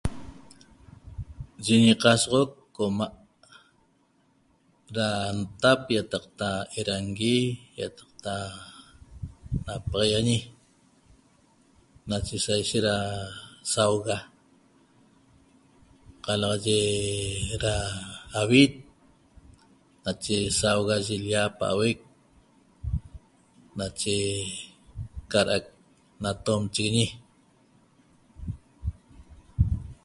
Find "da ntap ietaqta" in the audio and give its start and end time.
4.95-6.49